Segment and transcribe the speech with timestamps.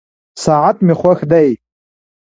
[0.43, 1.49] ساعت مي خوښ دی.